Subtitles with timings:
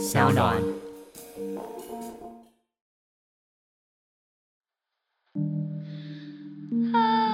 [0.00, 0.80] 小暖。
[6.92, 7.30] 欢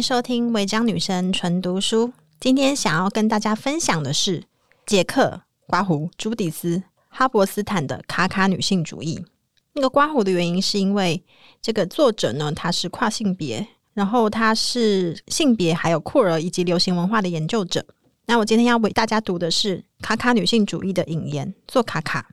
[0.00, 2.12] 收听维江女生纯读书。
[2.40, 4.44] 今天想要跟大家分享的是
[4.86, 9.24] 杰克刮胡朱迪斯哈伯斯坦的卡卡女性主义。
[9.72, 11.22] 那个刮胡的原因是因为
[11.60, 17.84] 这个作者呢，他是跨性别，然后他是性别还有酷儿以及流行文化的研究者。
[18.26, 22.28] 那我今天要为大家读的是卡卡女性主义的引言，做卡卡。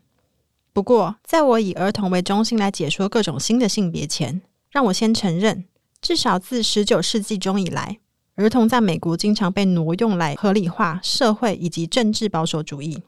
[0.73, 5.66] 不过，在我以儿童为中心来解说各种新的性别前，让我先承认。
[6.06, 7.98] 至少自十九世纪中以来，
[8.36, 13.02] 儿童在美国经常被挪用来合理化社会以及政治保守主义。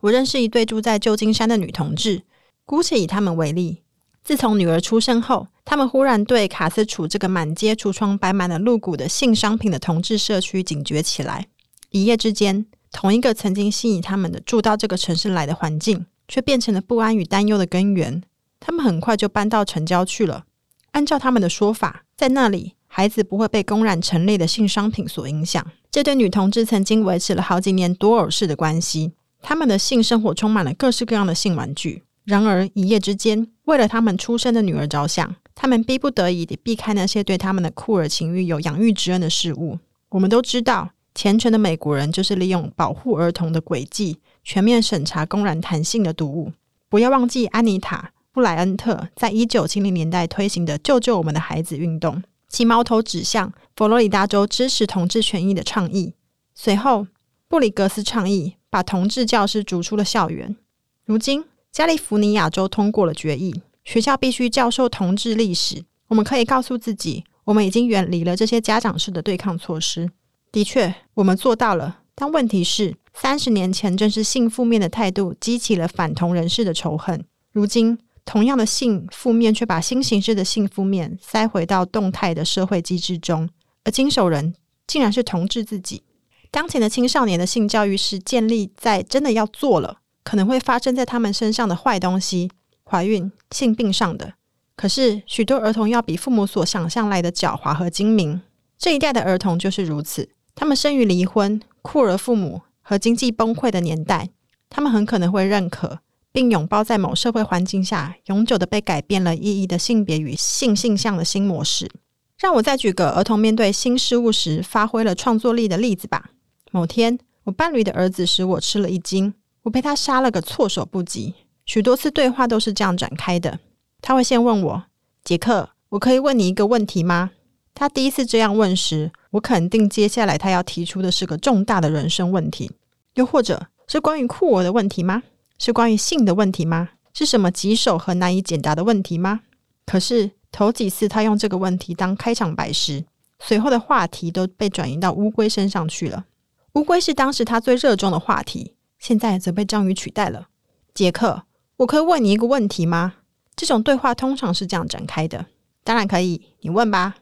[0.00, 2.22] 我认识一对住在旧金山的女同志，
[2.64, 3.84] 姑且以他们为例。
[4.24, 11.46] 自从女儿出生后，他们忽然对卡斯楚这个满街橱窗摆满了露骨的性商品的同志社区警觉起来。
[11.90, 18.24] 一夜之间，同一个曾经吸引他们的住到这个城市来的环境，却变成了不安与担忧的根源。
[18.58, 20.46] 他们很快就搬到城郊去了。
[20.94, 25.64] 按照他们的说法，在那里，孩子不会被公然陈列的性商品所影响。
[25.90, 29.10] 这对女同志曾经维持了好几年多偶式的关系，
[29.42, 32.04] 他们的性生活充满了各式各样的性玩具。
[32.22, 39.80] 然而，一夜之间，为了他们出生的女儿着想，他们逼不得已地避开那些对他们的酷儿情欲有养育之恩的事物。
[40.10, 46.52] 我们都知道，虔诚的美国人就是利用保护儿童的诡计，全面审查公然谈性的读物。
[46.88, 48.12] 不要忘记安妮塔。
[48.34, 56.14] 布莱恩特在一九七零年代推行的“救救我们的孩子”运动，其矛头指向佛罗里达州支持同志权益的倡议。
[56.52, 57.06] 随后，
[57.46, 60.56] 布里格斯倡议把同志教师逐出了校园。
[61.04, 65.84] 如今，加利福尼亚州通过了决议，学校必须教授同志历史。
[66.08, 70.10] 我们可以告诉自己，我们已经远离了这些家长式的对抗措施。
[70.50, 72.00] 的确，我们做到了。
[72.16, 77.24] 但问题是，三十年前正是性负面的态度激起了反同人士的仇恨。
[77.52, 83.48] 如今，同样的性负面，却把新形式的性负面塞回到动态的社会机制中，
[83.84, 84.54] 而经手人
[84.86, 86.02] 竟然是同志自己。
[86.50, 92.50] 当前的青少年的性教育是建立在真的要做了可能会发生在他们身上的坏东西——
[92.84, 94.34] 怀孕、性病上的。
[94.76, 98.40] 可是许多儿童要比父母所想象来的狡猾和精明。
[98.78, 104.30] 这一代的儿童就是如此，他们生于离婚、酷儿父母和经济崩溃的年代，
[104.70, 106.00] 他们很可能会认可。
[106.34, 111.88] 并拥抱在某社会环境下永久的被改变了意义的性别与性性向的新模式。
[112.36, 116.30] 让我再举个儿童面对新事物时发挥了创作力的例子吧。
[116.72, 121.34] 某天，我伴侣的儿子使我吃了一惊，我被他杀了个措手不及。
[121.64, 123.60] 许多次对话都是这样展开的。
[124.02, 124.84] 他会先问我
[125.22, 127.30] ：“杰克，我可以问你一个问题吗？”
[127.72, 132.72] 他第一次这样问时，我肯定接下来他要提出的是个重大的人生问题，
[133.14, 135.22] 又或者是关于酷我的问题吗？
[135.58, 136.90] 是关于性的问题吗？
[137.12, 139.40] 是什么棘手和难以解答的问题吗？
[139.86, 143.04] 可是头几次他用这个问题当开场白时，
[143.38, 146.24] 随后的话题都被转移到乌龟身上去了。
[146.72, 150.48] 乌龟是当时他最热衷的话题，现在则被章鱼取代了。
[150.92, 151.44] 杰克，
[151.76, 153.14] 我可以问你一个问题吗？
[153.54, 155.46] 这种对话通常是这样展开的。
[155.84, 157.14] 当然可以，你问吧。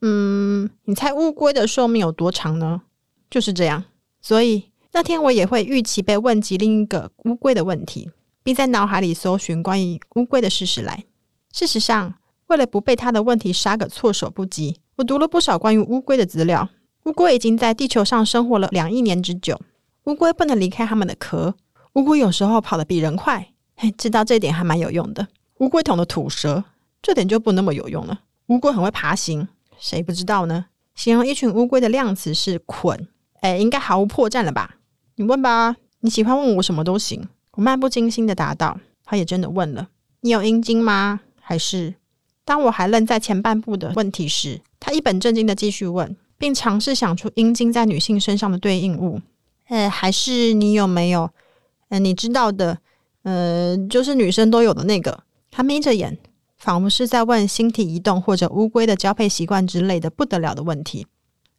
[0.00, 2.80] 嗯，你猜乌龟的寿命有多长呢？
[3.30, 3.84] 就是这样。
[4.22, 4.70] 所以。
[4.94, 8.08] 那天我也会预期被问及另一个乌龟的问题，
[8.44, 11.02] 并在脑海里搜寻关于乌龟的事实来。
[11.52, 12.14] 事实上，
[12.46, 16.68] 为了不被他的问题杀个措手不及，我读了不少关于乌龟的资料。
[17.06, 19.60] 乌龟已经在地球上生活了两亿年之久。
[20.04, 21.56] 乌龟不能离开它们的壳。
[21.94, 23.48] 乌龟有时候跑得比人快。
[23.74, 25.26] 嘿，知道这点还蛮有用的。
[25.58, 26.62] 乌龟捅的吐舌，
[27.02, 28.20] 这点就不那么有用了。
[28.46, 30.66] 乌龟很会爬行，谁不知道呢？
[30.94, 33.08] 形容一群乌龟的量词是捆。
[33.40, 34.76] 哎，应该毫无破绽了吧？
[35.16, 37.28] 你问吧，你喜欢问我什么都行。
[37.52, 38.80] 我漫不经心的答道。
[39.04, 39.88] 他也真的问了
[40.22, 41.20] ：“你有阴茎吗？
[41.38, 41.94] 还是
[42.42, 49.20] 当我还愣在前半部的问题时，他一本正经的继续问，并尝试想出阴茎在女性身上的对应物。
[49.68, 51.30] 呃，还是你有没有？
[51.90, 52.78] 呃，你知道的，
[53.24, 55.22] 呃，就是女生都有的那个。
[55.50, 56.16] 他眯着眼，
[56.56, 61.06] 仿佛是在问星体移动或者乌龟的交配习惯之类的不得了的问题。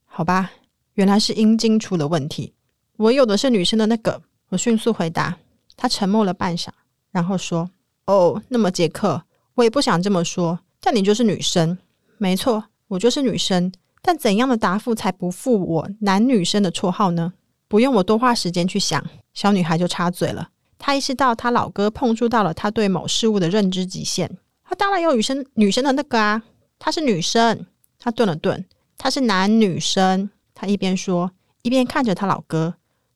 [0.05, 0.51] 好吧，
[0.95, 2.54] 原来是阴茎出了问题。
[2.97, 4.21] 我有的是女生的那个。
[4.49, 5.37] 我迅速回答。
[5.77, 6.69] 他沉默了半晌，
[7.11, 7.69] 然后说
[8.07, 9.21] ：“哦，那么杰克，
[9.55, 11.77] 我也不想这么说，但你就是女生。
[12.17, 13.71] 没错，我就是女生。
[14.01, 17.33] 但怎样的答复才不负我男女生的绰号呢？”
[17.67, 19.03] 不用我多花时间去想，
[19.33, 20.49] 小女孩就插嘴了。
[20.77, 24.37] 她意识到她老哥碰触到了她对某事物的认知极限。
[24.63, 26.43] 她当然有女生女生的那个啊，
[26.77, 27.65] 她是女生。
[27.97, 28.63] 她顿了顿，
[28.97, 30.29] 她是男女生。
[30.53, 31.31] 她一边说，
[31.63, 32.75] 一边看着她老哥，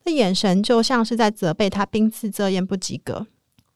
[0.10, 3.28] 那眼神就像是在责备他宾次遮掩不及格。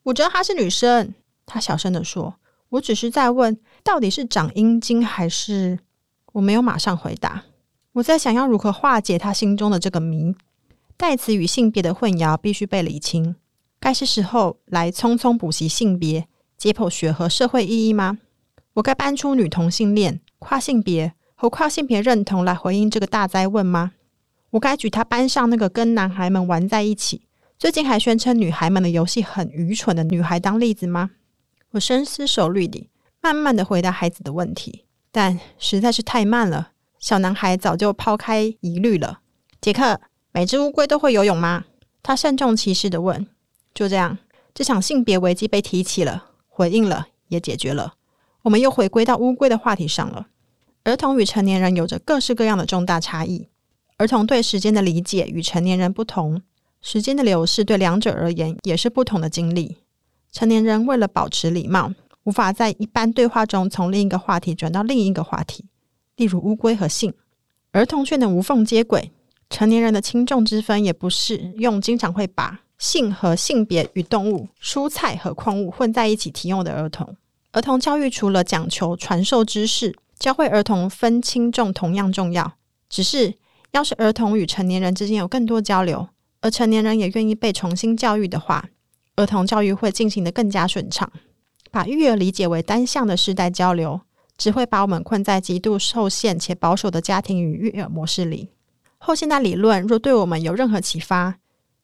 [0.02, 1.14] 我知道她是女生，
[1.46, 2.34] 她小声地说。
[2.70, 5.78] 我只是在问，到底是长阴茎还是……
[6.32, 7.44] 我没有马上回答。
[7.92, 10.34] 我在想要如何化解她心中的这个谜。
[10.96, 13.36] 代词与性别的混淆必须被理清。
[13.78, 16.26] 该是时候来匆匆补习性别、
[16.56, 18.18] 解剖学和社会意义吗？
[18.72, 23.92] 我该搬出女同性恋、跨性别和跨性别认同来回应这个大哉问吗？
[24.54, 27.22] 我该举他班上那个跟男孩们玩在一起、
[27.58, 31.10] 最近还宣称女孩们的游戏很愚蠢的女孩当例子吗？
[31.72, 32.88] 我深思熟虑地，
[33.20, 36.70] 慢慢地回答孩子的问题，但实在是太慢了。
[37.00, 39.20] 小男孩早就抛开疑虑了。
[39.60, 40.00] 杰克。
[40.36, 41.64] 每只乌龟都会游泳吗？
[42.02, 43.24] 他慎重其事地问。
[43.72, 44.18] 就这样，
[44.52, 47.94] 这场性别危机被提起了，回应了，也解决了。
[48.42, 50.26] 我们又回归到乌龟的话题上了。
[50.82, 53.48] 儿童与成年人有着各式各样的重大差异。
[54.04, 56.42] 儿童对时间的理解与成年人不同，
[56.82, 59.78] 时间的流逝对两者而言也是不同的经历。
[60.30, 61.90] 成年人为了保持礼貌，
[62.24, 65.64] 无法在一般对话中从另一个话题转到另一个话题，
[66.16, 67.14] 例如乌龟和性。
[67.72, 69.10] 儿童却能无缝接轨。
[69.48, 77.16] 成年人的轻重之分也不适用，经常会把性和性别与动物、蔬菜和矿物混在一起提用的儿童。
[77.52, 82.52] 儿童教育除了讲求传授知识，教会儿童分轻重同样重要。
[82.90, 83.34] 只是，
[83.74, 86.08] 要是儿童与成年人之间有更多交流，
[86.40, 88.68] 而成年人也愿意被重新教育的话，
[89.16, 91.10] 儿童教育会进行得更加顺畅。
[91.72, 94.00] 把育儿理解为单向的世代交流，
[94.38, 98.50] 只会把我们困在极度受限且保守的家庭与育儿模式里。
[98.98, 101.38] 后现代理论若对我们有任何启发，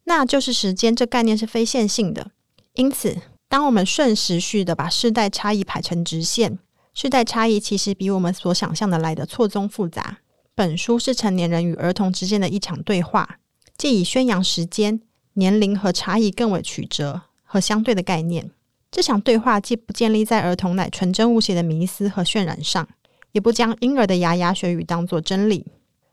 [0.04, 2.30] 那就是时间这概念是非线性的。
[2.74, 3.16] 因此，
[3.48, 6.60] 当我们顺时序的把世代差异排成直线，
[6.94, 10.18] 世代差异其实比我们所想象的来得错综复杂。
[10.60, 13.38] 本书是成年人与儿童之间的一场对话，
[13.78, 15.00] 既以宣扬时间、
[15.32, 18.50] 年龄和差异更为曲折和相对的概念。
[18.90, 22.86] 这场对话既不建立在儿童乃纯真无邪的迷思和渲染上，
[23.32, 25.66] 也不将婴儿的牙牙学语当作真理。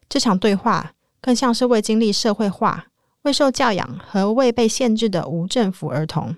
[0.07, 0.93] 这场对话。
[1.19, 2.87] 更像是未经历社会化、
[3.23, 6.37] 未受教养和未被限制的无政府儿童，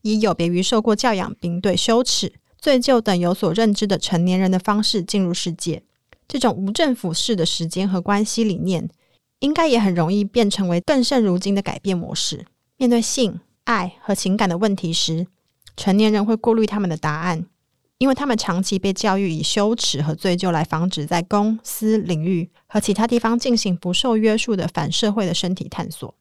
[0.00, 5.82] 以有别于受过教养并对羞耻、罪疚等有所认知的成年人的方式进入世界。
[6.32, 8.88] 这种无政府式的时间和关系理念，
[9.40, 12.46] 应该也很容易变成为更胜如今的改变模式。
[12.76, 15.26] 面对性、爱和情感的问题时，
[15.76, 17.46] 成年人会过滤他们的答案。
[17.98, 26.14] 因为他们长期被教育以羞耻和罪疚来防止在公私领域和其他地方进行不受约束的反社会的身体探索，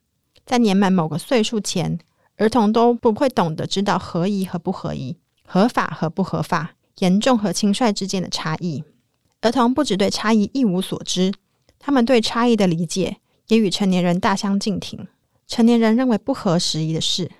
[0.43, 1.99] 在年满某个岁数前，
[2.37, 8.83] 儿童都不会懂得知道合宜和不合宜、合法和不合法、严重和轻率之间的差异。
[9.41, 11.33] 儿童不只对差异一无所知，
[11.79, 13.17] 他们对差异的理解
[13.47, 15.07] 也与成年人大相径庭。
[15.47, 17.31] 成年人认为不合时宜的事，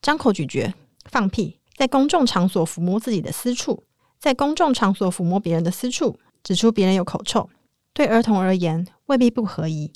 [0.00, 0.72] 张口咀嚼、
[1.04, 1.58] 放屁。
[1.76, 3.84] 在公众场所抚摸自己的私处，
[4.18, 7.48] 在公众场所抚摸别人的私处，指出别人有口臭，
[7.94, 9.90] 对儿童而言未必不合宜。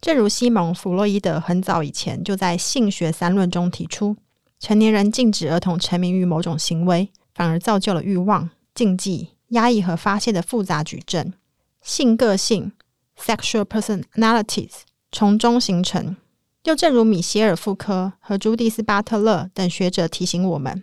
[0.00, 4.16] 正如西蒙·弗洛伊德很早以前就在《性学三论》中提出，
[4.58, 11.32] 成年人禁止儿童沉迷于某种行为，反而造就了欲望、禁忌、压抑和发泄的复杂矩阵，
[11.80, 12.72] 性个性
[13.16, 14.70] （sexual personalities）
[15.12, 16.16] 从中形成。
[16.64, 20.82] 又正如米歇尔·傅科和朱蒂斯·巴特勒等学者提醒我们。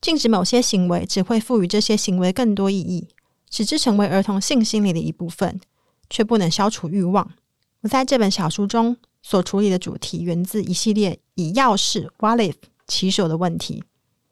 [0.00, 3.08] 禁止某些行为，只会赋予这些行为更多意义，
[3.50, 5.60] 使之成为儿童性心理的一部分，
[6.08, 7.32] 却不能消除欲望。
[7.80, 12.54] 我在这本小书中所处理的主题，源自一系列以“钥匙 （wallet）
[12.86, 13.82] 起手的问题。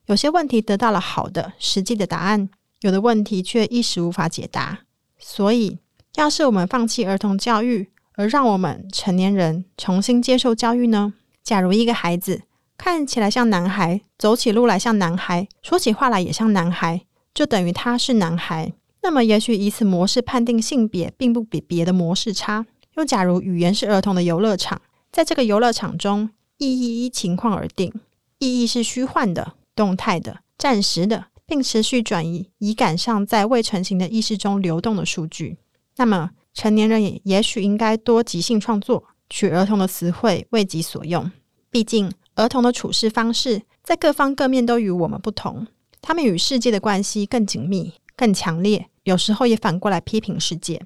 [0.07, 2.49] 有些问题得到了好的、实际的答案，
[2.85, 4.81] 有的问题却一时无法解答。
[5.19, 5.79] 所以，
[6.17, 11.14] 要是我们放弃儿童教育，而让我们成年人重新接受教育呢？
[11.43, 12.43] 假如一个孩子，
[12.76, 18.75] 看起来像男孩，走起路来像男孩，说起话来也像男孩，就等于他是男孩。
[19.00, 22.67] 那么，也许以此模式判定性别，并不比别的模式差。
[22.97, 27.91] 又假如语言是儿童的游乐场，在这个游乐场中，意义依情况而定，
[28.41, 35.59] 意义是虚幻的、动态的、暂时的，并持续转移，以赶上在未成型的意识中流动的数据。
[35.97, 41.31] 那么，成年人也也许应该多即兴创作，取儿童的词汇为己所用。
[41.71, 45.67] 毕竟，儿童的处事方式在各方各面都与我们不同，
[46.01, 50.81] 他们与世界的关系更紧密、更强烈，有时候也反过来批评世界。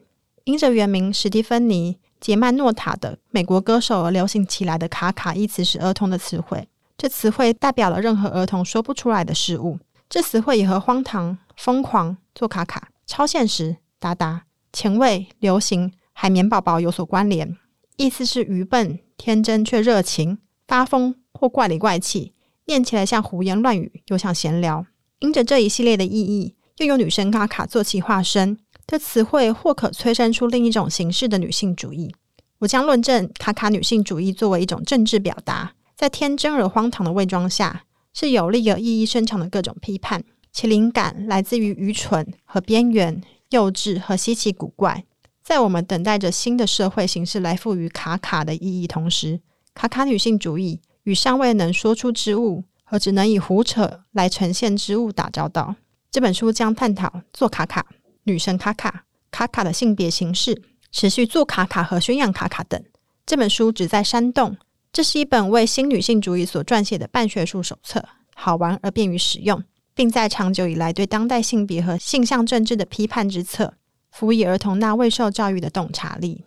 [0.45, 6.67] 因着原名史蒂芬妮·杰曼诺塔的美国歌手而流行起来的“卡卡”一词是儿童的词汇。
[6.97, 9.79] 这词汇代表了任何儿童说不出来的事物。
[10.09, 17.57] 这词汇也和荒唐、疯狂、做卡卡、超现实、达达、前卫、流行、海绵宝宝有所关联。
[17.97, 22.33] 意思是愚笨、天真却热情、发疯或怪里怪气，
[22.65, 24.87] 念起来像胡言乱语，又像闲聊。
[25.19, 28.59] 因着这一系列的意义，又有女生卡卡做其化身。
[28.87, 32.15] 这词汇或可催生出另一种形式的女性主义。
[32.61, 45.05] 我将论证卡卡女性主义作为一种政治表达，在天真而荒唐的伪装下，是有力而意义深长的各种批判，其灵感来自于愚蠢和边缘、幼稚和稀奇古怪。
[45.43, 49.41] 在我们等待着新的社会形式来赋予卡卡的意义同时，
[49.75, 55.77] 卡卡女性主义与尚未能说出之物和只能以胡扯来呈现之物打交道。
[56.11, 57.87] 这本书将探讨做卡卡。
[58.25, 60.62] 女神卡卡，卡卡的性别形式，
[60.93, 62.83] 持续做卡卡和宣扬卡卡等。
[63.25, 64.59] 这本书旨在煽动，
[64.92, 68.02] 这是一本为新女性主义所撰写的半学术手册，
[68.35, 69.62] 好玩而便于使用，
[69.95, 73.75] 并在长久以来对当代性别和性向政治的批判之策，
[74.11, 76.45] 辅以儿童那未受教育的洞察力。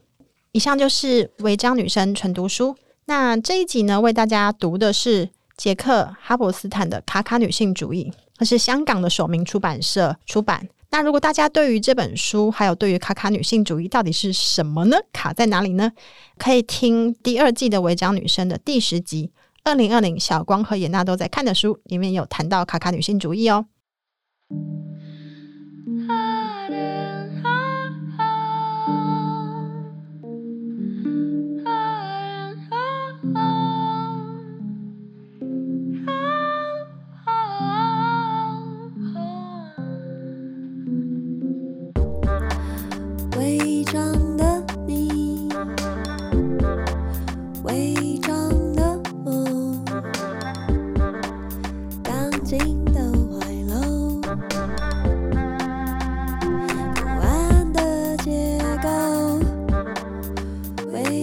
[0.51, 2.75] 以上就是违章女生纯读书。
[3.05, 10.67] 那这一集呢，为大家读的是杰克哈伯斯坦的《卡卡女性主义》，它是香港的首名出版社出版。
[10.93, 14.97] 那如果大家对于这本书，还有对于卡卡女性主义到底是什么呢？
[15.13, 15.93] 卡在哪里呢？
[16.37, 19.31] 可以听第二季的《违章女生》的第十集，
[19.63, 23.65] 二零二零小光和颜娜都在看的书，里面有谈到卡卡女性主义哦。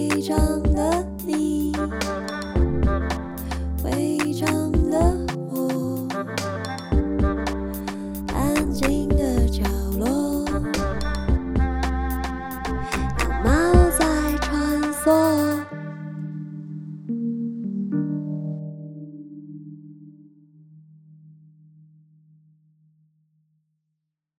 [0.07, 0.58] 一张